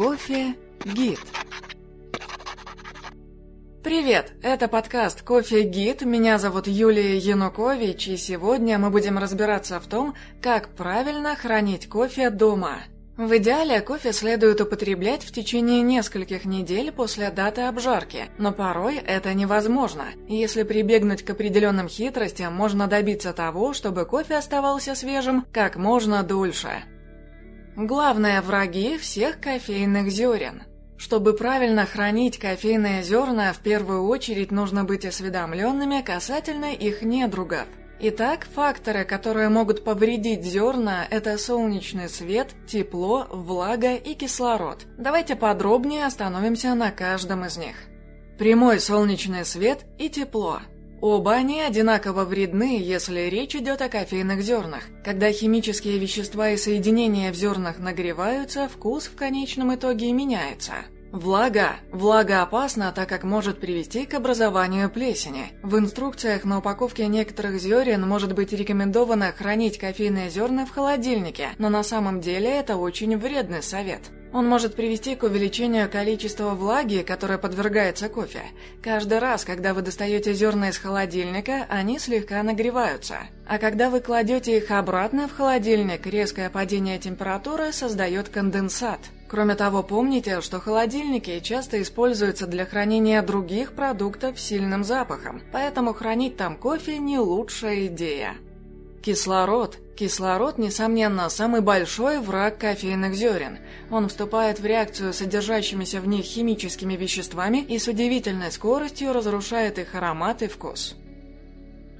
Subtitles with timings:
[0.00, 1.20] Кофе Гид.
[3.84, 6.00] Привет, это подкаст Кофе Гид.
[6.06, 12.30] Меня зовут Юлия Янукович, и сегодня мы будем разбираться в том, как правильно хранить кофе
[12.30, 12.78] дома.
[13.18, 19.34] В идеале кофе следует употреблять в течение нескольких недель после даты обжарки, но порой это
[19.34, 20.06] невозможно.
[20.28, 26.84] Если прибегнуть к определенным хитростям, можно добиться того, чтобы кофе оставался свежим как можно дольше.
[27.76, 30.64] Главные враги всех кофейных зерен.
[30.96, 37.66] Чтобы правильно хранить кофейные зерна, в первую очередь нужно быть осведомленными касательно их недругов.
[38.00, 44.86] Итак, факторы, которые могут повредить зерна, это солнечный свет, тепло, влага и кислород.
[44.98, 47.76] Давайте подробнее остановимся на каждом из них.
[48.38, 50.60] Прямой солнечный свет и тепло.
[51.00, 54.84] Оба они одинаково вредны, если речь идет о кофейных зернах.
[55.02, 60.74] Когда химические вещества и соединения в зернах нагреваются, вкус в конечном итоге меняется.
[61.10, 61.72] Влага.
[61.90, 65.46] Влага опасна, так как может привести к образованию плесени.
[65.62, 71.68] В инструкциях на упаковке некоторых зерен может быть рекомендовано хранить кофейные зерна в холодильнике, но
[71.68, 74.02] на самом деле это очень вредный совет.
[74.32, 78.42] Он может привести к увеличению количества влаги, которая подвергается кофе.
[78.80, 83.18] Каждый раз, когда вы достаете зерна из холодильника, они слегка нагреваются.
[83.46, 89.00] А когда вы кладете их обратно в холодильник, резкое падение температуры создает конденсат.
[89.28, 95.92] Кроме того, помните, что холодильники часто используются для хранения других продуктов с сильным запахом, поэтому
[95.92, 98.34] хранить там кофе не лучшая идея.
[99.02, 99.78] Кислород.
[100.00, 103.58] Кислород, несомненно, самый большой враг кофейных зерен.
[103.90, 109.78] Он вступает в реакцию с содержащимися в них химическими веществами и с удивительной скоростью разрушает
[109.78, 110.96] их аромат и вкус.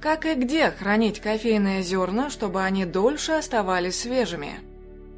[0.01, 4.70] Как и где хранить кофейные зерна, чтобы они дольше оставались свежими?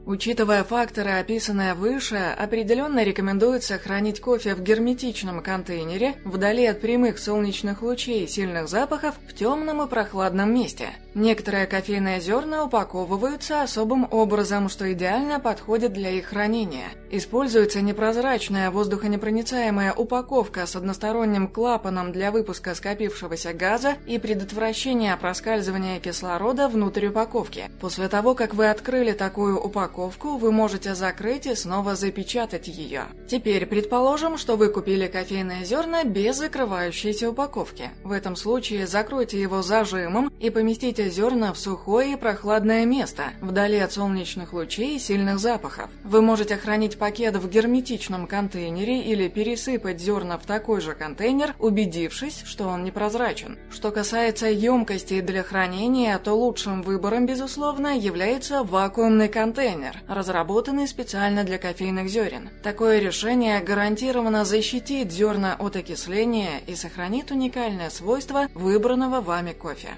[0.04, 7.82] Учитывая факторы, описанные выше, определенно рекомендуется хранить кофе в герметичном контейнере, вдали от прямых солнечных
[7.82, 10.88] лучей и сильных запахов, в темном и прохладном месте.
[11.14, 16.88] Некоторые кофейные зерна упаковываются особым образом, что идеально подходит для их хранения.
[17.10, 26.68] Используется непрозрачная воздухонепроницаемая упаковка с односторонним клапаном для выпуска скопившегося газа и предотвращения проскальзывания кислорода
[26.68, 27.70] внутрь упаковки.
[27.80, 33.04] После того, как вы открыли такую упаковку, вы можете закрыть и снова запечатать ее.
[33.28, 37.90] Теперь предположим, что вы купили кофейные зерна без закрывающейся упаковки.
[38.04, 43.78] В этом случае закройте его зажимом и Поместите зерна в сухое и прохладное место, вдали
[43.78, 45.90] от солнечных лучей и сильных запахов.
[46.04, 52.42] Вы можете хранить пакет в герметичном контейнере или пересыпать зерна в такой же контейнер, убедившись,
[52.44, 53.58] что он непрозрачен.
[53.72, 61.58] Что касается емкостей для хранения, то лучшим выбором, безусловно, является вакуумный контейнер, разработанный специально для
[61.58, 62.50] кофейных зерен.
[62.62, 69.90] Такое решение гарантированно защитит зерна от окисления и сохранит уникальное свойство выбранного вами кофе.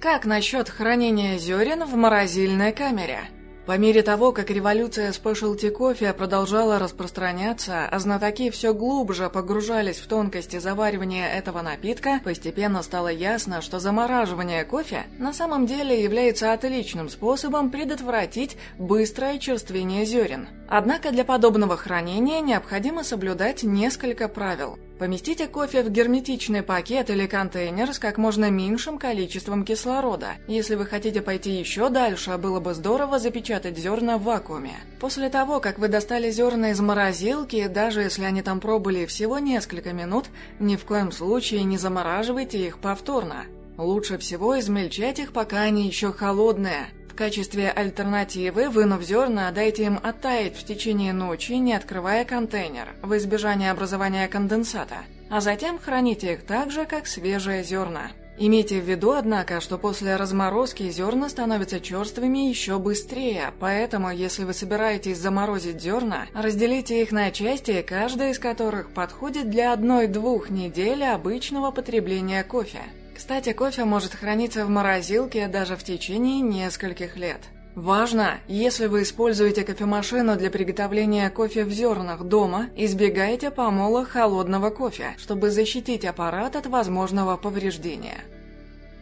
[0.00, 3.20] Как насчет хранения зерен в морозильной камере?
[3.68, 10.06] По мере того, как революция спешлти кофе продолжала распространяться, а знатоки все глубже погружались в
[10.06, 17.10] тонкости заваривания этого напитка, постепенно стало ясно, что замораживание кофе на самом деле является отличным
[17.10, 20.48] способом предотвратить быстрое черствение зерен.
[20.66, 24.78] Однако для подобного хранения необходимо соблюдать несколько правил.
[24.98, 30.32] Поместите кофе в герметичный пакет или контейнер с как можно меньшим количеством кислорода.
[30.48, 34.74] Если вы хотите пойти еще дальше, было бы здорово запечатать зерна в вакууме.
[35.00, 39.92] После того, как вы достали зерна из морозилки, даже если они там пробыли всего несколько
[39.92, 40.26] минут,
[40.58, 43.44] ни в коем случае не замораживайте их повторно.
[43.76, 50.56] Лучше всего измельчать их, пока они еще холодные качестве альтернативы, вынув зерна, дайте им оттаять
[50.56, 54.98] в течение ночи, не открывая контейнер, в избежание образования конденсата,
[55.28, 58.12] а затем храните их так же, как свежие зерна.
[58.38, 64.54] Имейте в виду, однако, что после разморозки зерна становятся черствыми еще быстрее, поэтому, если вы
[64.54, 71.72] собираетесь заморозить зерна, разделите их на части, каждая из которых подходит для одной-двух недель обычного
[71.72, 72.82] потребления кофе.
[73.18, 77.40] Кстати, кофе может храниться в морозилке даже в течение нескольких лет.
[77.74, 85.16] Важно, если вы используете кофемашину для приготовления кофе в зернах дома, избегайте помола холодного кофе,
[85.18, 88.20] чтобы защитить аппарат от возможного повреждения.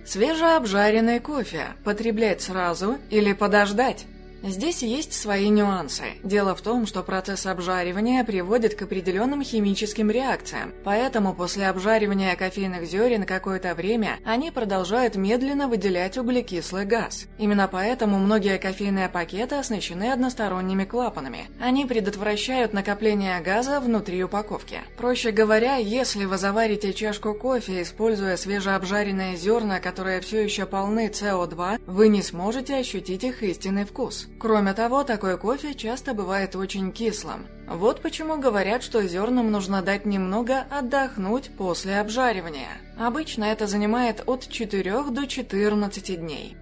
[0.07, 4.07] Свежеобжаренный кофе потреблять сразу или подождать?
[4.43, 6.05] Здесь есть свои нюансы.
[6.23, 12.85] Дело в том, что процесс обжаривания приводит к определенным химическим реакциям, поэтому после обжаривания кофейных
[12.87, 17.27] зерен какое-то время они продолжают медленно выделять углекислый газ.
[17.39, 21.49] Именно поэтому многие кофейные пакеты оснащены односторонними клапанами.
[21.61, 24.81] Они предотвращают накопление газа внутри упаковки.
[24.97, 31.81] Проще говоря, если вы заварите чашку кофе, используя свежеобжаренные зерна, которые все еще полны СО2,
[31.87, 33.85] вы не сможете ощутить их истинный
[34.39, 37.47] Кроме того, такой кофе часто бывает очень кислым.
[37.69, 42.71] Вот почему говорят, что зернам нужно дать немного отдохнуть после обжаривания.
[42.99, 46.57] Обычно это занимает от 4 до 14 дней.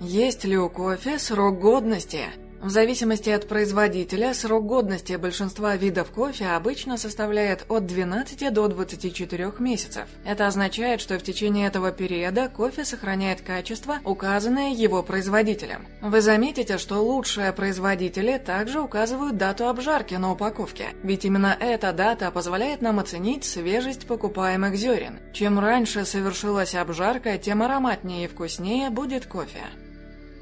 [0.00, 2.24] Есть ли у кофе срок годности?
[2.60, 9.52] В зависимости от производителя, срок годности большинства видов кофе обычно составляет от 12 до 24
[9.58, 10.04] месяцев.
[10.26, 15.86] Это означает, что в течение этого периода кофе сохраняет качество, указанное его производителем.
[16.02, 22.30] Вы заметите, что лучшие производители также указывают дату обжарки на упаковке, ведь именно эта дата
[22.30, 25.18] позволяет нам оценить свежесть покупаемых зерен.
[25.32, 29.64] Чем раньше совершилась обжарка, тем ароматнее и вкуснее будет кофе.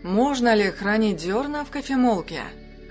[0.03, 2.43] Можно ли хранить зерна в кофемолке?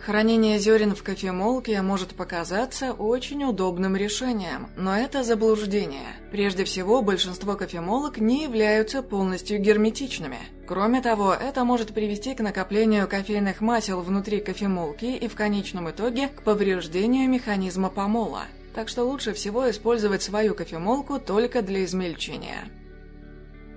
[0.06, 6.16] Хранение зерен в кофемолке может показаться очень удобным решением, но это заблуждение.
[6.32, 10.40] Прежде всего, большинство кофемолок не являются полностью герметичными.
[10.66, 16.28] Кроме того, это может привести к накоплению кофейных масел внутри кофемолки и в конечном итоге
[16.28, 18.44] к повреждению механизма помола.
[18.76, 22.70] Так что лучше всего использовать свою кофемолку только для измельчения.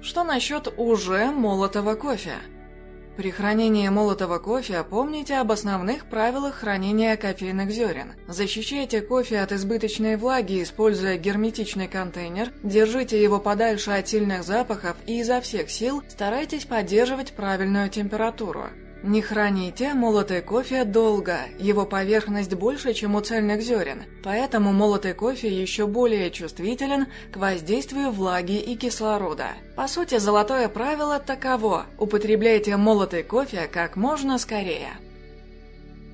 [0.03, 2.35] Что насчет уже молотого кофе?
[3.21, 8.15] При хранении молотого кофе помните об основных правилах хранения кофейных зерен.
[8.27, 15.21] Защищайте кофе от избыточной влаги, используя герметичный контейнер, держите его подальше от сильных запахов и
[15.21, 18.69] изо всех сил старайтесь поддерживать правильную температуру.
[19.03, 25.49] Не храните молотый кофе долго, его поверхность больше, чем у цельных зерен, поэтому молотый кофе
[25.49, 29.53] еще более чувствителен к воздействию влаги и кислорода.
[29.75, 34.91] По сути, золотое правило таково– употребляйте молотый кофе как можно скорее.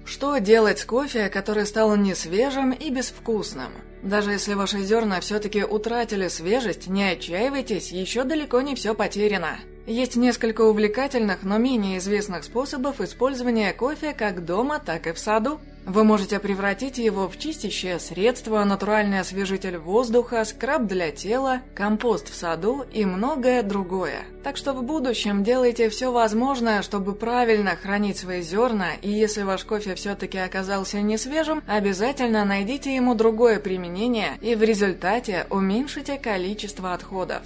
[0.05, 3.73] Что делать с кофе, который стал несвежим и безвкусным?
[4.05, 9.59] Даже если ваши зерна все-таки утратили свежесть, не отчаивайтесь, еще далеко не все потеряно.
[9.87, 15.61] Есть несколько увлекательных, но менее известных способов использования кофе как дома, так и в саду.
[15.85, 22.35] Вы можете превратить его в чистящее средство, натуральный освежитель воздуха, скраб для тела, компост в
[22.35, 24.25] саду и многое другое.
[24.43, 29.63] Так что в будущем делайте все возможное, чтобы правильно хранить свои зерна, и если ваш
[29.63, 36.93] кофе все-таки оказался не свежим, обязательно найдите ему другое применение и в результате уменьшите количество
[36.93, 37.43] отходов.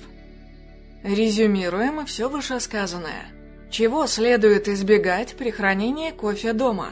[1.02, 3.32] Резюмируем все вышесказанное.
[3.70, 6.90] Чего следует избегать при хранении кофе дома?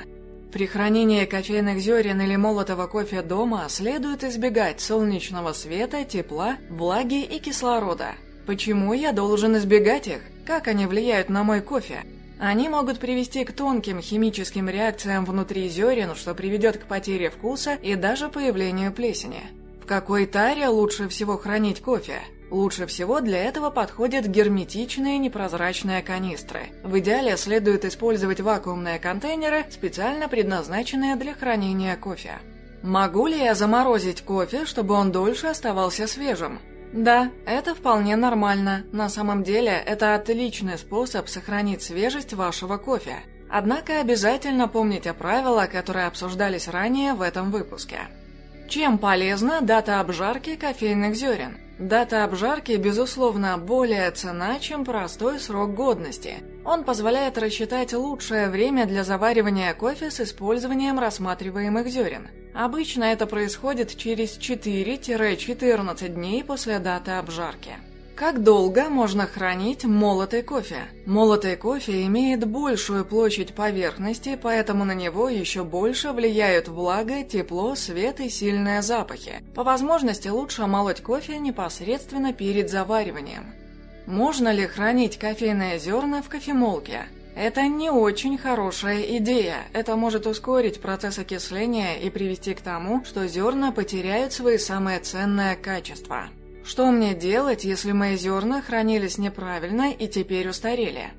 [0.52, 7.38] При хранении кофейных зерен или молотого кофе дома следует избегать солнечного света, тепла, влаги и
[7.38, 8.12] кислорода.
[8.46, 10.20] Почему я должен избегать их?
[10.46, 12.04] Как они влияют на мой кофе?
[12.40, 17.94] Они могут привести к тонким химическим реакциям внутри зерен, что приведет к потере вкуса и
[17.94, 19.42] даже появлению плесени.
[19.82, 22.22] В какой таре лучше всего хранить кофе?
[22.50, 26.70] Лучше всего для этого подходят герметичные непрозрачные канистры.
[26.82, 32.38] В идеале следует использовать вакуумные контейнеры, специально предназначенные для хранения кофе.
[32.82, 36.58] Могу ли я заморозить кофе, чтобы он дольше оставался свежим?
[36.92, 38.84] Да, это вполне нормально.
[38.92, 43.16] На самом деле, это отличный способ сохранить свежесть вашего кофе.
[43.50, 48.00] Однако обязательно помните правила, которые обсуждались ранее в этом выпуске.
[48.68, 51.58] Чем полезна дата обжарки кофейных зерен?
[51.78, 56.38] Дата обжарки, безусловно, более цена, чем простой срок годности.
[56.64, 62.28] Он позволяет рассчитать лучшее время для заваривания кофе с использованием рассматриваемых зерен.
[62.52, 67.76] Обычно это происходит через 4-14 дней после даты обжарки.
[68.18, 70.88] Как долго можно хранить молотый кофе?
[71.06, 78.18] Молотый кофе имеет большую площадь поверхности, поэтому на него еще больше влияют влага, тепло, свет
[78.18, 79.34] и сильные запахи.
[79.54, 83.54] По возможности лучше молоть кофе непосредственно перед завариванием.
[84.06, 87.06] Можно ли хранить кофейные зерна в кофемолке?
[87.36, 89.58] Это не очень хорошая идея.
[89.72, 95.54] Это может ускорить процесс окисления и привести к тому, что зерна потеряют свои самые ценные
[95.54, 96.30] качества.
[96.64, 101.10] Что мне делать, если мои зерна хранились неправильно и теперь устарели?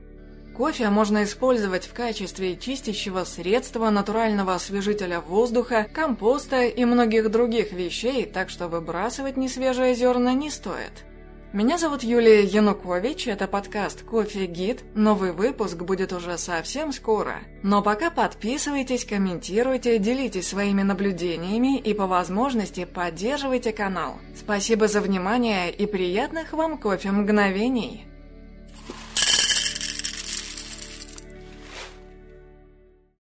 [0.56, 8.26] Кофе можно использовать в качестве чистящего средства, натурального освежителя воздуха, компоста и многих других вещей,
[8.26, 11.06] так что выбрасывать несвежие зерна не стоит.
[11.52, 14.84] Меня зовут Юлия Янукович, это подкаст «Кофе Гид».
[14.94, 17.40] Новый выпуск будет уже совсем скоро.
[17.64, 24.20] Но пока подписывайтесь, комментируйте, делитесь своими наблюдениями и по возможности поддерживайте канал.
[24.36, 28.09] Спасибо за внимание и приятных вам кофе мгновений!